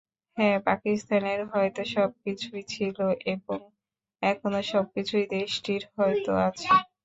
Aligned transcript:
হ্যাঁ, 0.37 0.57
পাকিস্তানের 0.65 1.39
হয়তো 1.51 1.81
সবকিছুই 1.89 2.63
ছিল 2.67 2.97
এবং 3.33 3.59
এখনো 4.21 4.59
সবকিছুই 4.71 5.25
দেশটির 5.35 5.83
হয়তো 5.95 6.31
আছে। 6.47 6.69